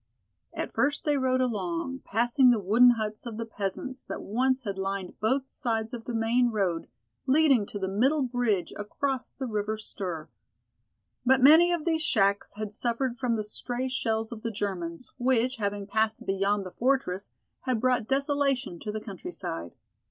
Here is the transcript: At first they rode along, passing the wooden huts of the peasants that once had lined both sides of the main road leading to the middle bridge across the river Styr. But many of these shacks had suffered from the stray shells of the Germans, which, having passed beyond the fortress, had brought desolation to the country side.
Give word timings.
At 0.51 0.73
first 0.73 1.03
they 1.03 1.15
rode 1.15 1.41
along, 1.41 1.99
passing 2.03 2.49
the 2.49 2.57
wooden 2.59 2.95
huts 2.97 3.27
of 3.27 3.37
the 3.37 3.45
peasants 3.45 4.03
that 4.05 4.23
once 4.23 4.63
had 4.63 4.79
lined 4.79 5.19
both 5.19 5.51
sides 5.51 5.93
of 5.93 6.05
the 6.05 6.15
main 6.15 6.49
road 6.49 6.87
leading 7.27 7.67
to 7.67 7.77
the 7.77 7.87
middle 7.87 8.23
bridge 8.23 8.73
across 8.77 9.29
the 9.29 9.45
river 9.45 9.77
Styr. 9.77 10.29
But 11.23 11.43
many 11.43 11.71
of 11.71 11.85
these 11.85 12.01
shacks 12.01 12.55
had 12.55 12.73
suffered 12.73 13.19
from 13.19 13.35
the 13.35 13.43
stray 13.43 13.87
shells 13.87 14.31
of 14.31 14.41
the 14.41 14.49
Germans, 14.49 15.11
which, 15.19 15.57
having 15.57 15.85
passed 15.85 16.25
beyond 16.25 16.65
the 16.65 16.71
fortress, 16.71 17.29
had 17.65 17.79
brought 17.79 18.07
desolation 18.07 18.79
to 18.79 18.91
the 18.91 19.01
country 19.01 19.31
side. 19.31 19.75